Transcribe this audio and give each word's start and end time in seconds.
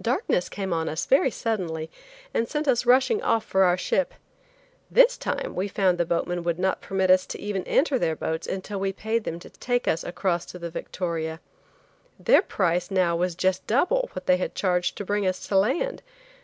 Darkness 0.00 0.48
came 0.48 0.72
on 0.72 0.88
us 0.88 1.04
very 1.04 1.32
suddenly 1.32 1.90
and 2.32 2.46
sent 2.48 2.68
us 2.68 2.86
rushing 2.86 3.20
off 3.24 3.44
for 3.44 3.64
our 3.64 3.76
ship. 3.76 4.14
This 4.88 5.16
time 5.18 5.56
we 5.56 5.66
found 5.66 5.98
the 5.98 6.04
boatman 6.04 6.44
would 6.44 6.60
not 6.60 6.80
permit 6.80 7.10
us 7.10 7.26
even 7.34 7.64
to 7.64 7.68
enter 7.70 7.98
their 7.98 8.14
boats 8.14 8.46
until 8.46 8.78
we 8.78 8.92
paid 8.92 9.24
them 9.24 9.40
to 9.40 9.50
take 9.50 9.88
us 9.88 10.04
across 10.04 10.46
to 10.46 10.60
the 10.60 10.70
Victoria. 10.70 11.40
Their 12.20 12.42
price 12.42 12.88
now 12.92 13.16
was 13.16 13.34
just 13.34 13.66
double 13.66 14.10
what 14.12 14.26
they 14.26 14.36
had 14.36 14.54
charged 14.54 14.96
to 14.98 15.04
bring 15.04 15.26
us 15.26 15.44
to 15.48 15.58
land. 15.58 16.04